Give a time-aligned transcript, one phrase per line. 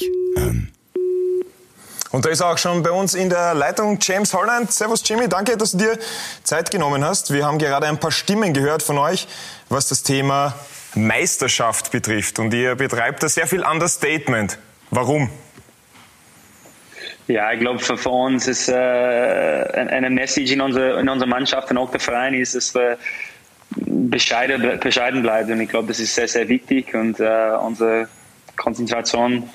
[0.00, 0.72] dich an.
[2.12, 4.72] Und da ist auch schon bei uns in der Leitung James Holland.
[4.72, 5.98] Servus Jimmy, danke, dass du dir
[6.42, 7.32] Zeit genommen hast.
[7.32, 9.28] Wir haben gerade ein paar Stimmen gehört von euch,
[9.68, 10.54] was das Thema
[10.96, 12.40] Meisterschaft betrifft.
[12.40, 14.58] Und ihr betreibt da sehr viel Understatement.
[14.90, 15.30] Warum?
[17.28, 21.70] Ja, ich glaube, für, für, uns ist äh, eine Message in, unserer in unserer Mannschaft
[21.70, 22.98] und auch der Verein ist, dass wir
[23.76, 25.52] bescheiden, bescheiden bleiben.
[25.52, 28.08] Und ich glaube, das ist sehr, sehr wichtig und äh, unsere
[28.56, 29.48] Konzentration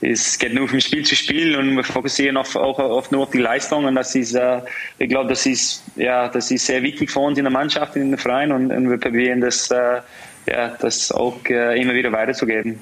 [0.00, 3.30] es geht nur vom Spiel zu Spiel und wir fokussieren auf, auch oft nur auf
[3.30, 4.60] die Leistung und das ist, äh,
[4.98, 8.10] ich glaube, das ist, ja, das ist sehr wichtig für uns in der Mannschaft, in
[8.10, 10.00] den Verein und, und wir probieren das, äh,
[10.46, 12.78] ja, das auch äh, immer wieder weiterzugeben.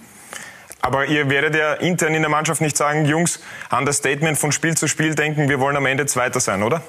[0.80, 3.40] Aber ihr werdet ja intern in der Mannschaft nicht sagen, Jungs,
[3.70, 6.82] an das Statement von Spiel zu Spiel denken, wir wollen am Ende Zweiter sein, oder?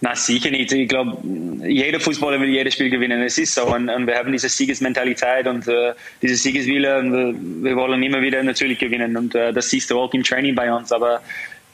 [0.00, 0.70] Na, sicher nicht.
[0.70, 1.18] Ich glaube,
[1.66, 3.20] jeder Fußballer will jedes Spiel gewinnen.
[3.22, 3.66] Es ist so.
[3.66, 6.98] Und, und wir haben diese Siegesmentalität und äh, diese Siegeswille.
[7.00, 9.16] Und wir, wir, wollen immer wieder natürlich gewinnen.
[9.16, 10.92] Und äh, das siehst du auch im Training bei uns.
[10.92, 11.20] Aber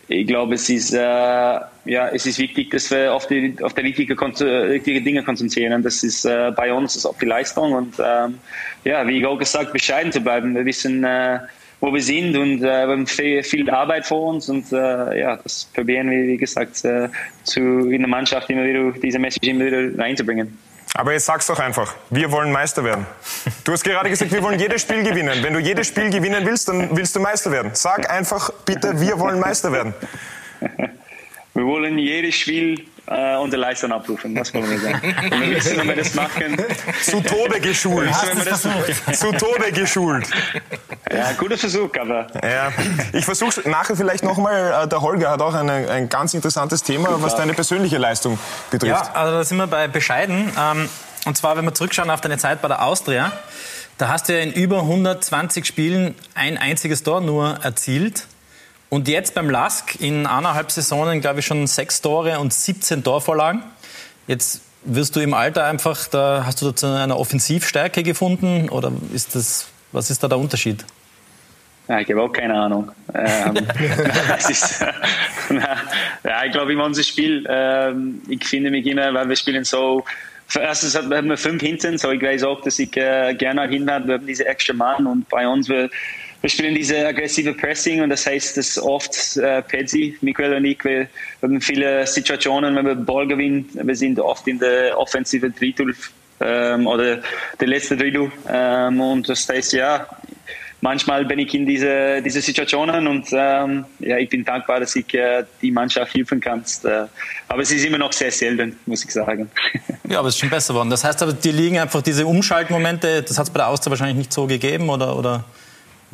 [0.08, 3.83] ich glaube, es ist, äh, ja, es ist wichtig, dass wir auf die, auf die
[3.83, 5.75] richtige, richtige Dinge konzentrieren.
[5.75, 7.72] Und das ist äh, bei uns ist auf die Leistung.
[7.72, 8.38] Und ähm,
[8.84, 10.55] ja, wie ich auch gesagt, bescheiden zu bleiben.
[10.55, 11.41] Wir wissen, äh,
[11.84, 15.36] wo wir sind und äh, wir haben viel, viel, Arbeit vor uns und äh, ja,
[15.36, 17.10] das probieren wir, wie gesagt, äh,
[17.42, 20.58] zu, in der Mannschaft immer wieder diese Message immer wieder reinzubringen.
[20.94, 23.06] Aber jetzt sag's doch einfach, wir wollen Meister werden.
[23.64, 25.42] Du hast gerade gesagt, wir wollen jedes Spiel gewinnen.
[25.42, 27.72] Wenn du jedes Spiel gewinnen willst, dann willst du Meister werden.
[27.74, 29.92] Sag einfach bitte, wir wollen Meister werden.
[31.56, 34.34] Wir wollen jedes Spiel äh, unsere Leistung abrufen.
[34.34, 35.14] Das wollen wir sagen.
[35.30, 36.56] Und wir wissen, wenn wir das machen.
[37.02, 38.10] Zu Tode geschult.
[39.12, 40.27] Zu Tode geschult.
[41.12, 42.27] Ja, guter Versuch, aber.
[42.42, 42.72] Ja.
[43.12, 44.84] Ich versuche nachher vielleicht nochmal.
[44.84, 48.38] Äh, der Holger hat auch eine, ein ganz interessantes Thema, was deine persönliche Leistung
[48.70, 48.91] betrifft.
[48.91, 50.50] Ja, also da sind wir bei bescheiden.
[50.58, 50.88] Ähm,
[51.27, 53.32] und zwar, wenn wir zurückschauen auf deine Zeit bei der Austria.
[53.97, 58.27] Da hast du ja in über 120 Spielen ein einziges Tor nur erzielt.
[58.95, 63.65] Und jetzt beim Lask in eineinhalb Saisonen, glaube ich, schon sechs Tore und 17 Torvorlagen.
[64.28, 68.93] Jetzt wirst du im Alter einfach, da hast du da zu einer Offensivstärke gefunden oder
[69.12, 70.84] ist das, was ist da der Unterschied?
[71.88, 72.93] Ja, ich habe auch keine Ahnung.
[73.12, 73.56] Ähm,
[74.49, 74.81] ist,
[76.22, 80.04] ja, ich glaube, in unserem Spiel, ähm, ich finde mich immer, weil wir spielen so,
[80.54, 84.06] erstens haben wir fünf hinten, so ich weiß auch, dass ich äh, gerne hinten habe,
[84.06, 85.91] wir haben diese extra Mann und bei uns, wir,
[86.44, 90.84] wir spielen diese aggressive Pressing und das heißt, dass oft äh, Pezzi, Michael und ich,
[90.84, 91.09] wir
[91.41, 95.97] haben viele Situationen, wenn wir Ball gewinnen, wir sind oft in der offensiven Drittel
[96.41, 97.22] ähm, oder
[97.59, 100.06] der letzte Drittel ähm, und das heißt, ja,
[100.83, 105.15] manchmal bin ich in diese, diese Situationen und ähm, ja, ich bin dankbar, dass ich
[105.15, 106.62] äh, die Mannschaft helfen kann.
[106.83, 107.06] Äh,
[107.49, 109.50] aber es ist immer noch sehr selten, muss ich sagen.
[110.06, 110.91] Ja, aber es ist schon besser geworden.
[110.91, 114.19] Das heißt aber, dir liegen einfach diese Umschaltmomente, das hat es bei der Austria wahrscheinlich
[114.19, 115.44] nicht so gegeben oder, oder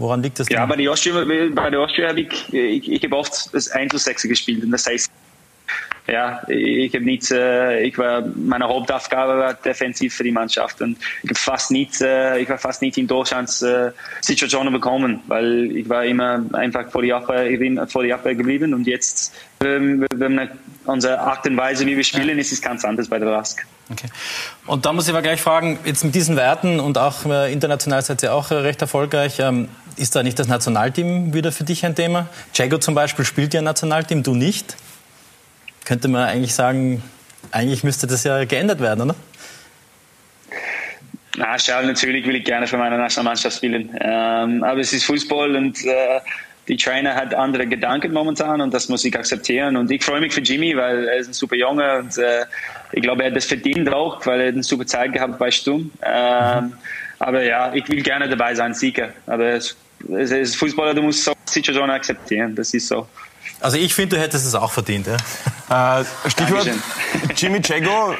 [0.01, 0.57] woran liegt das denn?
[0.57, 3.93] Ja, bei der Austria, bei der Austria habe ich, ich, ich habe oft das 1
[3.93, 5.11] zu 6 gespielt und das heißt,
[6.11, 10.97] ja, ich habe nicht, äh, ich war, meine Hauptaufgabe war defensiv für die Mannschaft und
[11.23, 13.93] ich fast nicht, äh, ich war fast nicht in Deutschlands äh,
[14.71, 18.75] bekommen, weil ich war immer einfach vor die Abwehr, ich bin vor die Abwehr geblieben
[18.75, 19.33] und jetzt,
[19.63, 20.49] ähm, wir
[20.85, 23.65] unsere Art und Weise, wie wir spielen, ist es ganz anders bei der Lask.
[23.91, 24.09] Okay.
[24.67, 28.03] Und da muss ich aber gleich fragen, jetzt mit diesen Werten und auch äh, international
[28.03, 31.85] seid ihr auch äh, recht erfolgreich, ähm, ist da nicht das Nationalteam wieder für dich
[31.85, 32.29] ein Thema?
[32.55, 34.77] Jago zum Beispiel spielt ja Nationalteam, du nicht
[35.91, 37.03] könnte man eigentlich sagen,
[37.51, 39.17] eigentlich müsste das ja geändert werden, oder?
[41.37, 43.91] Na, schau, natürlich will ich gerne für meine Nationalmannschaft spielen.
[44.01, 46.21] Ähm, aber es ist Fußball und äh,
[46.69, 49.77] die Trainer hat andere Gedanken momentan und das muss ich akzeptieren.
[49.77, 52.45] Und ich freue mich für Jimmy, weil er ist ein super Junge und äh,
[52.93, 55.91] ich glaube, er hat das verdient auch, weil er eine super Zeit gehabt bei Sturm.
[56.03, 56.73] Ähm, mhm.
[57.19, 59.09] Aber ja, ich will gerne dabei sein, sicher.
[59.27, 59.77] Aber es,
[60.09, 62.55] es ist Fußballer, du musst so Situation akzeptieren.
[62.55, 63.09] Das ist so.
[63.61, 65.07] Also ich finde, du hättest es auch verdient.
[65.07, 66.01] Ja?
[66.01, 66.69] Äh, Stichwort
[67.37, 68.15] Jimmy Jago,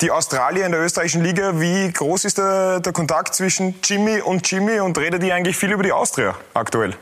[0.00, 1.58] die Australier in der österreichischen Liga.
[1.58, 5.72] Wie groß ist der, der Kontakt zwischen Jimmy und Jimmy und redet ihr eigentlich viel
[5.72, 6.94] über die Austria aktuell?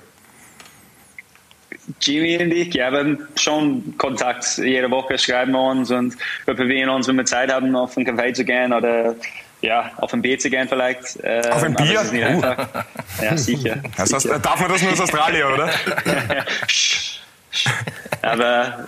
[2.00, 4.58] Jimmy und ich, ja, wir haben schon Kontakt.
[4.58, 8.06] Jede Woche schreiben wir uns und wir probieren uns, wenn wir Zeit haben, auf einen
[8.06, 9.16] Kaffee zu gehen oder
[9.60, 11.18] ja, auf ein Bier zu gehen vielleicht.
[11.22, 12.00] Ähm, auf ein Bier?
[12.12, 13.22] Uh.
[13.22, 13.76] Ja, sicher.
[13.96, 14.34] Das sicher.
[14.34, 15.70] Heißt, darf man das nur aus Australien, oder?
[18.22, 18.86] aber,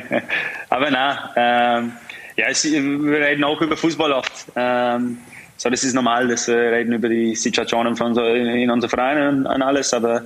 [0.68, 1.92] aber nein, ähm,
[2.36, 4.46] ja, es, wir reden auch über Fußball oft.
[4.56, 5.18] Ähm,
[5.56, 9.46] so, das ist normal, dass wir reden über die Situationen von so, in unseren Vereinen
[9.46, 10.22] und alles, aber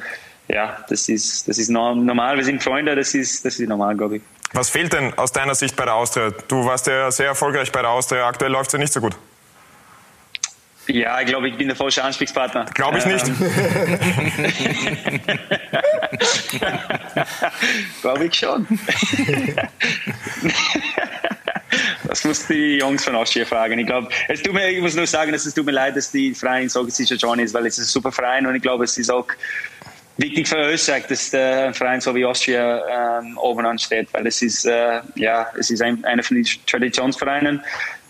[0.49, 2.37] ja, das ist, das ist normal.
[2.37, 4.23] Wir sind Freunde, das ist, das ist normal, glaube ich.
[4.53, 6.31] Was fehlt denn aus deiner Sicht bei der Austria?
[6.47, 9.17] Du warst ja sehr erfolgreich bei der Austria, aktuell läuft es ja nicht so gut.
[10.87, 12.67] Ja, ich glaube, ich bin der falsche Ansprechpartner.
[12.75, 13.25] Glaube ich nicht.
[18.03, 18.67] glaube ich schon.
[22.05, 23.79] das muss die Jungs von Austria fragen.
[23.79, 26.11] Ich glaube, es tut mir, ich muss nur sagen, dass es tut mir leid, dass
[26.11, 28.99] die Verein so John ist, weil es ist ein super Verein und ich glaube, es
[28.99, 29.27] ist auch
[30.17, 34.65] wichtig für Österreich, dass der Verein so wie Austria ähm, oben ansteht, weil es ist,
[34.65, 37.63] äh, ja, es ist ein, einer von den Traditionsvereinen.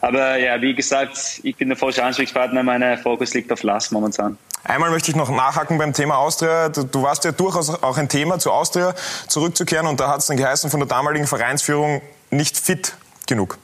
[0.04, 2.62] Aber ja, wie gesagt, ich bin der falsche Ansprechpartner.
[2.62, 4.36] Mein Fokus liegt auf Last momentan.
[4.62, 6.68] Einmal möchte ich noch nachhaken beim Thema Austria.
[6.68, 8.94] Du, du warst ja durchaus auch ein Thema, zu Austria
[9.28, 12.94] zurückzukehren und da hat es dann geheißen von der damaligen Vereinsführung nicht fit
[13.26, 13.56] genug.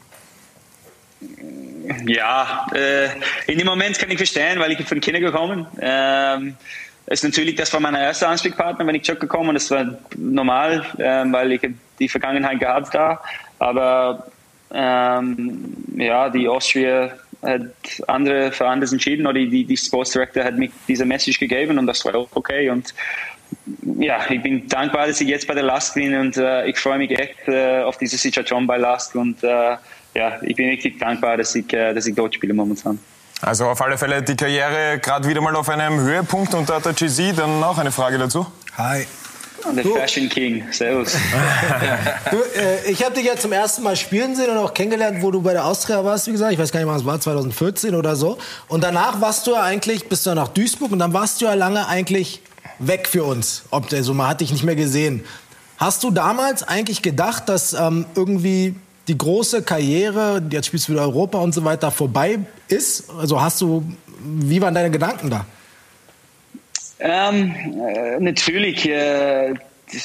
[2.07, 3.09] Ja, äh,
[3.47, 5.67] in dem Moment kann ich verstehen, weil ich von Kindern gekommen.
[5.79, 6.57] Ähm,
[7.05, 9.85] ist natürlich, das war mein erster Ansprechpartner, wenn ich zurückgekommen und das war
[10.17, 13.21] normal, ähm, weil ich die Vergangenheit gehabt da.
[13.59, 14.25] Aber
[14.73, 17.13] ähm, ja, die Austria
[17.43, 17.63] hat
[18.07, 21.87] andere für anders entschieden oder die, die Sports Director hat mir diese Message gegeben und
[21.87, 22.95] das war auch okay und
[23.99, 26.99] ja, ich bin dankbar, dass ich jetzt bei der Last bin und äh, ich freue
[26.99, 29.77] mich echt äh, auf diese Situation bei Last und äh,
[30.15, 32.99] ja, ich bin wirklich dankbar, dass ich, äh, dass ich dort spiele momentan.
[33.43, 36.85] Also auf alle Fälle die Karriere gerade wieder mal auf einem Höhepunkt und da hat
[36.85, 38.47] der GZ dann auch eine Frage dazu.
[38.77, 39.07] Hi.
[39.77, 41.13] Der Fashion King, servus.
[42.31, 45.31] du, äh, ich habe dich ja zum ersten Mal spielen sehen und auch kennengelernt, wo
[45.31, 46.53] du bei der Austria warst, wie gesagt.
[46.53, 48.39] Ich weiß gar nicht, wann es war, 2014 oder so.
[48.69, 51.45] Und danach warst du ja eigentlich, bist du ja nach Duisburg und dann warst du
[51.47, 52.41] ja lange eigentlich
[52.79, 53.65] weg für uns.
[53.71, 55.25] Ob, also man hat dich nicht mehr gesehen.
[55.79, 58.75] Hast du damals eigentlich gedacht, dass ähm, irgendwie
[59.09, 63.11] die große Karriere, jetzt spielst du wieder Europa und so weiter, vorbei ist?
[63.19, 63.85] Also hast du,
[64.23, 65.47] wie waren deine Gedanken da?
[67.01, 67.55] Ähm,
[67.87, 69.55] äh, natürlich, äh,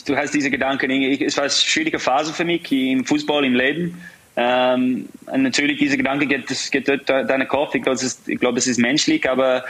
[0.06, 0.90] du hast diese Gedanken.
[0.90, 4.02] Ich, es war eine schwierige Phase für mich im Fußball, im Leben.
[4.38, 7.76] Ähm, natürlich, diese Gedanken geht, geht durch deinen Kopf.
[7.76, 9.64] Ich glaube, es es ist menschlich, aber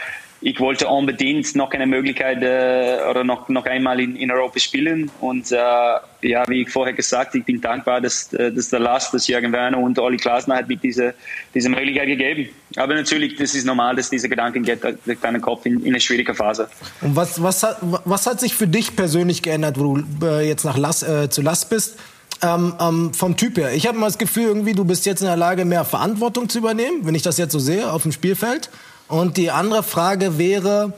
[0.48, 5.10] ich wollte unbedingt noch eine Möglichkeit äh, oder noch, noch einmal in, in Europa spielen.
[5.20, 9.12] Und äh, ja, wie ich vorher gesagt, ich bin dankbar, dass, äh, dass der Last,
[9.12, 11.16] dass Jürgen Werner und Olli Klasner hat mir diese,
[11.56, 12.50] diese Möglichkeit gegeben.
[12.76, 16.00] Aber natürlich, das ist normal, dass diese Gedanken geht durch deinen Kopf in, in eine
[16.00, 16.70] schwierige Phase.
[17.02, 20.64] Und was, was, hat, was hat sich für dich persönlich geändert, wo du äh, jetzt
[20.64, 21.98] nach Lass, äh, zu Last bist?
[22.44, 23.74] Ähm, ähm, vom Typ her.
[23.74, 26.60] Ich habe mal das Gefühl, irgendwie, du bist jetzt in der Lage, mehr Verantwortung zu
[26.60, 28.70] übernehmen, wenn ich das jetzt so sehe, auf dem Spielfeld.
[29.08, 30.94] Und die andere Frage wäre,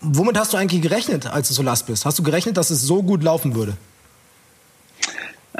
[0.00, 2.04] womit hast du eigentlich gerechnet, als du so last bist?
[2.04, 3.76] Hast du gerechnet, dass es so gut laufen würde?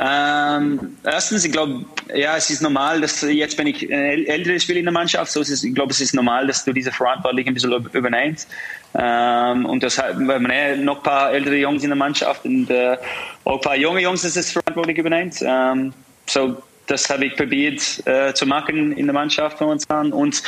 [0.00, 4.78] Ähm, erstens, ich glaube, ja, es ist normal, dass jetzt bin ich ein älteres Spieler
[4.78, 7.54] in der Mannschaft, so ist ich glaube, es ist normal, dass du diese Verantwortung ein
[7.54, 8.48] bisschen übernimmst.
[8.94, 12.70] Ähm, und das hat, wir haben noch ein paar ältere Jungs in der Mannschaft und
[12.70, 12.96] äh,
[13.42, 15.42] auch ein paar junge Jungs, das ist Verantwortung übernimmt.
[15.42, 15.92] Ähm,
[16.26, 20.44] so, das habe ich probiert äh, zu machen in der Mannschaft momentan und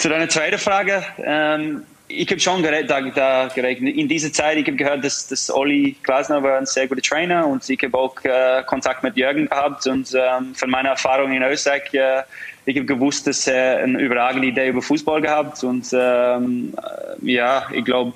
[0.00, 1.04] zu deiner zweiten Frage.
[1.22, 3.96] Ähm, ich habe schon da, da gerechnet.
[3.96, 7.46] In dieser Zeit, ich habe gehört, dass, dass Olli Glasner war ein sehr guter Trainer
[7.46, 11.42] und ich habe auch äh, Kontakt mit Jürgen gehabt und ähm, von meiner Erfahrung in
[11.42, 12.22] Österreich, äh,
[12.64, 16.74] ich habe gewusst, dass er eine überragende Idee über Fußball gehabt und ähm,
[17.22, 18.14] äh, ja, ich glaube,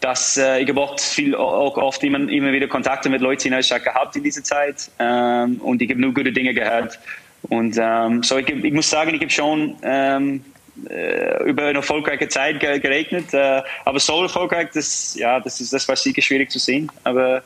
[0.00, 0.96] dass äh, ich habe auch,
[1.38, 5.60] auch oft immer, immer wieder Kontakte mit Leuten in Österreich gehabt in dieser Zeit ähm,
[5.62, 6.98] und ich habe nur gute Dinge gehört
[7.42, 12.28] und ähm, so ich, ich muss sagen, ich habe schon ähm, äh, über eine erfolgreiche
[12.28, 13.34] Zeit geregnet.
[13.34, 16.90] Äh, aber so erfolgreich, das, ja, das, ist, das war sicher schwierig zu sehen.
[17.04, 17.42] Aber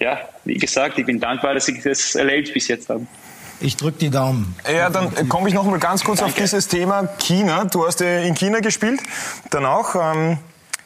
[0.00, 3.06] ja, wie gesagt, ich bin dankbar, dass ich das erlebt bis jetzt habe.
[3.60, 4.56] Ich drücke die Daumen.
[4.70, 6.32] Ja, dann komme ich noch mal ganz kurz Danke.
[6.32, 7.64] auf dieses Thema China.
[7.64, 9.00] Du hast in China gespielt,
[9.50, 9.94] dann auch.
[9.94, 10.38] Ähm,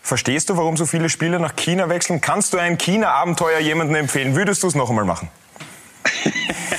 [0.03, 2.21] verstehst du, warum so viele Spieler nach China wechseln?
[2.21, 4.37] Kannst du ein China-Abenteuer jemandem empfehlen?
[4.37, 5.31] Würdest du es noch einmal machen?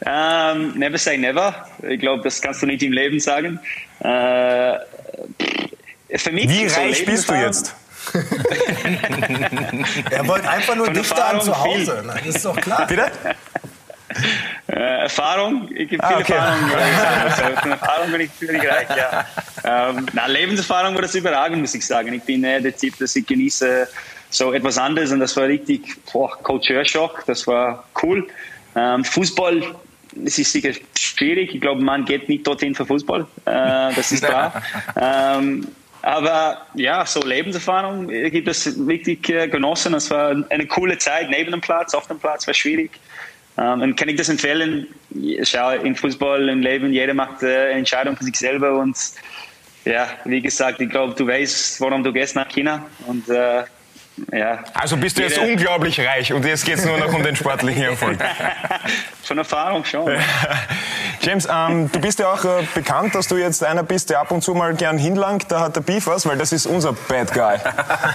[0.00, 1.66] um, ähm, never say never.
[1.88, 3.58] Ich glaube, das kannst du nicht im Leben sagen.
[4.00, 4.78] Äh,
[6.18, 7.74] für mich Wie reich bist du jetzt?
[10.10, 12.02] er wollte einfach nur dichter an zu Hause.
[12.02, 12.12] Viel.
[12.12, 12.86] Das ist doch klar.
[12.86, 13.10] Bitte?
[14.68, 16.32] Äh, Erfahrung, ich gebe ah, viel okay.
[16.34, 16.70] Erfahrung.
[16.72, 19.26] Also, Erfahrung bin ich ziemlich reich, ja.
[19.64, 22.12] Ähm, na, Lebenserfahrung war das überragend, muss ich sagen.
[22.12, 23.88] Ich bin äh, der Typ, dass ich genieße
[24.30, 28.26] so etwas anderes und das war richtig boah, Culture-Schock, das war cool.
[28.74, 29.62] Ähm, Fußball
[30.24, 31.54] es ist sicher schwierig.
[31.54, 33.22] Ich glaube, man geht nicht dorthin für Fußball.
[33.44, 34.62] Äh, das ist klar.
[35.00, 35.66] ähm,
[36.02, 39.94] aber ja, so Lebenserfahrung gibt es wirklich äh, genossen.
[39.94, 42.92] Es war eine coole Zeit neben dem Platz, auf dem Platz war schwierig.
[43.58, 44.86] Ähm, und kann ich das empfehlen?
[45.42, 48.78] Schau, im Fußball, im Leben, jeder macht äh, Entscheidungen für sich selber.
[48.78, 48.96] Und
[49.84, 52.84] ja, wie gesagt, ich glaube, du weißt, warum du gehst nach China.
[53.06, 53.64] Und äh,
[54.32, 54.64] ja.
[54.74, 57.82] Also bist du jetzt unglaublich reich und jetzt geht es nur noch um den sportlichen
[57.82, 58.18] Erfolg.
[59.22, 60.10] Von Erfahrung schon.
[61.20, 64.30] James, ähm, du bist ja auch äh, bekannt, dass du jetzt einer bist, der ab
[64.30, 65.50] und zu mal gern hinlangt.
[65.50, 67.56] Da hat der Beef was, weil das ist unser Bad Guy.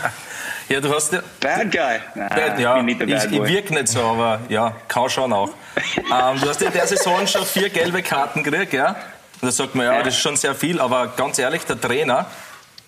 [0.70, 1.22] ja, du hast ja.
[1.39, 2.00] Bad Guy?
[2.15, 5.50] Nah, Bad, ja, ich, ich, ich wirke nicht so, aber ja, kann schon auch.
[5.77, 8.96] ähm, du hast in der Saison schon vier gelbe Karten gekriegt, ja?
[9.41, 12.27] Und da sagt man, ja, das ist schon sehr viel, aber ganz ehrlich, der Trainer,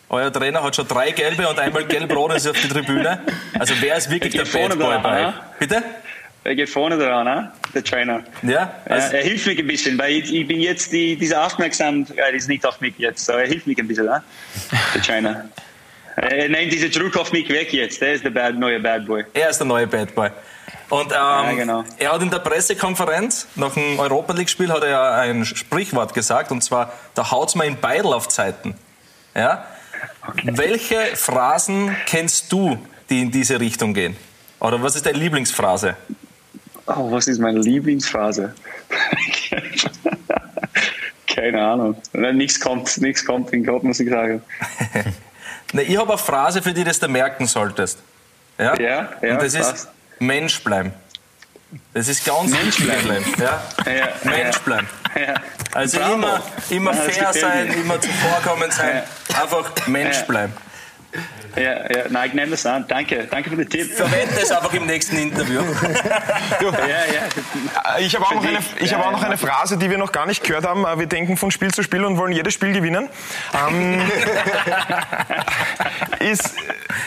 [0.10, 3.22] euer Trainer hat schon drei gelbe und einmal gelb-rot ist auf die Tribüne.
[3.58, 5.34] Also wer ist wirklich der Bad Boy bei?
[5.60, 5.84] Bitte?
[6.46, 7.52] Er geht vorne dran, ne?
[7.74, 8.22] der Trainer.
[8.42, 11.42] Ja, also er, er, hilft mir ein bisschen, weil ich, ich bin jetzt die, diese
[11.42, 14.24] Aufmerksamkeit ist nicht auf mich jetzt, aber er hilft mir ein bisschen, ne?
[14.94, 15.46] der Trainer.
[16.16, 19.26] Er nimmt diese Druck auf mich weg jetzt, der ist der bad, neue Bad Boy.
[19.34, 20.30] Er ist der neue Bad Boy.
[20.90, 21.84] Und ähm, ja, genau.
[21.98, 26.64] er hat in der Pressekonferenz nach dem Europa League-Spiel hat er ein Sprichwort gesagt, und
[26.64, 28.76] zwar, da haut's mir in Beidel auf Zeiten.
[29.34, 29.66] Ja?
[30.28, 30.52] Okay.
[30.56, 32.78] Welche Phrasen kennst du,
[33.10, 34.16] die in diese Richtung gehen?
[34.60, 35.96] Oder was ist deine Lieblingsphrase?
[36.88, 38.54] Oh, was ist meine Lieblingsphrase?
[41.28, 41.96] Keine Ahnung.
[42.14, 44.42] Nichts kommt, nichts kommt in Kopf, muss ich sagen.
[45.74, 48.00] ne, ich habe eine Phrase, für die du das merken solltest.
[48.58, 49.88] Ja, ja, ja Und das ist
[50.20, 50.94] Mensch bleiben.
[51.94, 53.26] Das ist ganz Mensch bleiben.
[53.38, 53.64] Ja?
[53.86, 54.88] Ja, Mensch bleiben.
[55.16, 55.36] Ja.
[55.74, 56.14] Also Bravo.
[56.14, 59.04] immer, immer fair sein, immer zuvorkommend sein.
[59.40, 60.54] Einfach Mensch bleiben.
[61.56, 62.86] Ja, ja, nein, ich nehme das an.
[62.88, 63.94] Danke, danke für den Tipp.
[63.94, 65.62] Verwende es einfach im nächsten Interview.
[66.62, 66.68] ja,
[67.14, 68.00] ja.
[68.00, 70.26] Ich habe auch, noch eine, ich ja, auch noch eine Phrase, die wir noch gar
[70.26, 70.84] nicht gehört haben.
[71.00, 73.08] Wir denken von Spiel zu Spiel und wollen jedes Spiel gewinnen.
[73.68, 74.02] Ähm,
[76.20, 76.56] ist,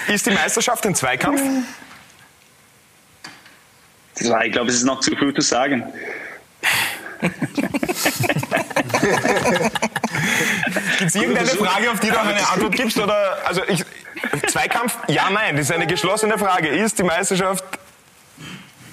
[0.06, 1.42] ist die Meisterschaft ein Zweikampf?
[4.18, 5.85] Ich glaube, es ist noch zu früh zu sagen.
[10.99, 12.99] Gibt es irgendeine Frage, auf die du auch eine Antwort gibst?
[12.99, 13.85] Oder, also ich,
[14.49, 14.96] Zweikampf?
[15.08, 15.56] Ja, nein.
[15.56, 16.68] Das ist eine geschlossene Frage.
[16.68, 17.64] Ist die Meisterschaft,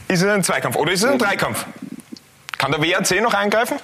[0.08, 1.66] ist es ein Zweikampf oder ist es ein Dreikampf?
[2.58, 3.78] Kann der WRC noch eingreifen?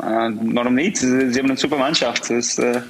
[0.00, 0.96] Äh, warum nicht?
[0.96, 2.30] Sie haben eine super Mannschaft.
[2.30, 2.80] Das, äh,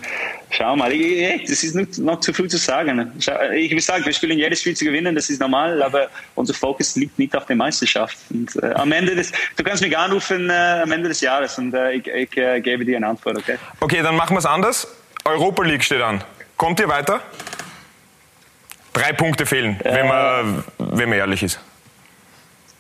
[0.50, 3.12] schau mal, ich, das ist noch, noch, zu früh zu sagen.
[3.55, 6.97] Ich will sagen, wir spielen jedes Spiel zu gewinnen, das ist normal, aber unser Fokus
[6.97, 8.17] liegt nicht auf der Meisterschaft.
[8.31, 11.75] Und, äh, am Ende des, du kannst mich anrufen äh, am Ende des Jahres und
[11.75, 13.57] äh, ich, ich äh, gebe dir eine Antwort, okay?
[13.81, 14.87] Okay, dann machen wir es anders.
[15.25, 16.23] Europa League steht an.
[16.57, 17.21] Kommt ihr weiter?
[18.93, 21.61] Drei Punkte fehlen, wenn, man, wenn man ehrlich ist.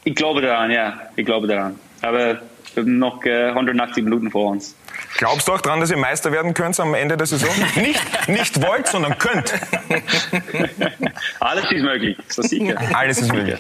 [0.04, 1.00] Ich glaube daran, ja.
[1.16, 1.78] Ich glaube daran.
[2.02, 2.40] Aber
[2.74, 4.74] wir haben noch äh, 180 Minuten vor uns.
[5.18, 7.50] Glaubst du auch daran, dass ihr Meister werden könnt am Ende der Saison?
[7.76, 9.52] nicht, nicht wollt, sondern könnt.
[11.40, 12.76] Alles ist möglich, so sicher.
[12.94, 13.58] Alles ist möglich.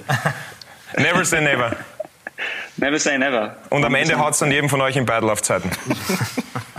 [0.96, 1.76] Never say never.
[2.76, 3.56] Never say never.
[3.68, 5.70] Und am Ende haut es dann jedem von euch in Battle auf Zeiten.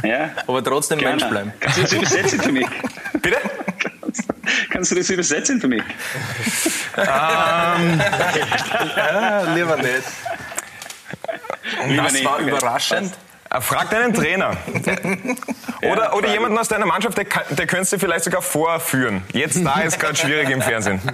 [0.04, 0.32] Ja.
[0.48, 1.18] Aber trotzdem Gerne.
[1.18, 1.54] Mensch bleiben.
[1.60, 2.66] Kannst du das übersetzen für mich?
[3.22, 3.38] Bitte?
[4.72, 5.84] Kannst du das übersetzen für mich?
[6.98, 8.02] ähm,
[8.98, 10.02] ja, lieber nicht.
[11.98, 13.14] Das war überraschend.
[13.50, 14.56] Äh, frag deinen Trainer.
[15.82, 19.24] oder oder jemanden aus deiner Mannschaft, der, der könntest du vielleicht sogar vorführen.
[19.34, 21.02] Jetzt da ist gerade schwierig im Fernsehen.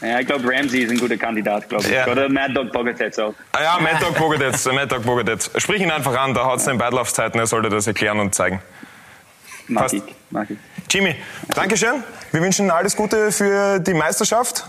[0.00, 1.90] Ja, ich glaube, Ramsey ist ein guter Kandidat, glaube ich.
[1.90, 2.06] Ja.
[2.06, 3.32] Oder Mad Dog Bogatets auch.
[3.52, 5.50] Ah ja, Mad Dog Bogatets, Mad Dog Bogatets.
[5.56, 8.60] Sprich ihn einfach an, da hat es den Beidlaufzeiten, er sollte das erklären und zeigen.
[9.66, 9.94] Mag Passt.
[9.94, 10.58] ich, mag ich.
[10.90, 11.16] Jimmy,
[11.54, 12.04] Dankeschön.
[12.32, 14.66] Wir wünschen alles Gute für die Meisterschaft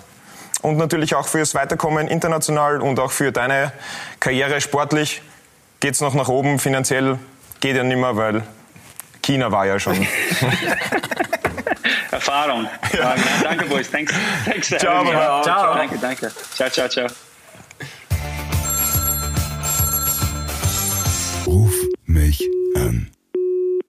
[0.66, 3.72] und natürlich auch fürs Weiterkommen international und auch für deine
[4.20, 5.22] Karriere sportlich.
[5.80, 7.20] Geht es noch nach oben finanziell?
[7.60, 8.44] Geht ja nicht mehr, weil
[9.22, 9.96] China war ja schon.
[12.12, 12.68] Erfahrung.
[12.94, 13.16] Ja.
[13.44, 13.92] Danke, Boys.
[13.92, 14.14] Thanks.
[14.46, 15.44] Thanks ciao, ciao.
[15.44, 15.76] ciao.
[15.76, 16.32] Danke, danke.
[16.56, 17.08] Ciao, ciao, ciao.
[21.46, 21.74] Ruf
[22.08, 22.42] mich
[22.76, 23.15] an.